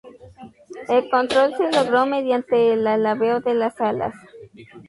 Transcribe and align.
El 0.89 1.11
control 1.11 1.53
se 1.57 1.71
logró 1.71 2.07
mediante 2.07 2.73
el 2.73 2.87
alabeo 2.87 3.39
de 3.39 3.53
las 3.53 3.79
alas. 3.79 4.15